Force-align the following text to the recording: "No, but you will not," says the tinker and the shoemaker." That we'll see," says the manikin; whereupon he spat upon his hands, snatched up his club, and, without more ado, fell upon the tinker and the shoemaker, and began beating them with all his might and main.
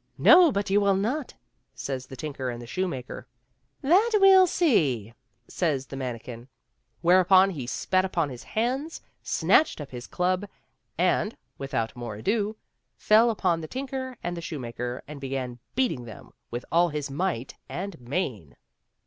"No, 0.18 0.52
but 0.52 0.68
you 0.68 0.82
will 0.82 0.94
not," 0.98 1.32
says 1.74 2.04
the 2.06 2.14
tinker 2.14 2.50
and 2.50 2.60
the 2.60 2.66
shoemaker." 2.66 3.26
That 3.80 4.10
we'll 4.20 4.46
see," 4.46 5.14
says 5.48 5.86
the 5.86 5.96
manikin; 5.96 6.48
whereupon 7.00 7.48
he 7.48 7.66
spat 7.66 8.04
upon 8.04 8.28
his 8.28 8.42
hands, 8.42 9.00
snatched 9.22 9.80
up 9.80 9.90
his 9.90 10.06
club, 10.06 10.46
and, 10.98 11.34
without 11.56 11.96
more 11.96 12.16
ado, 12.16 12.54
fell 12.98 13.30
upon 13.30 13.62
the 13.62 13.66
tinker 13.66 14.18
and 14.22 14.36
the 14.36 14.42
shoemaker, 14.42 15.00
and 15.08 15.22
began 15.22 15.58
beating 15.74 16.04
them 16.04 16.32
with 16.50 16.66
all 16.70 16.90
his 16.90 17.10
might 17.10 17.54
and 17.66 17.98
main. 17.98 18.56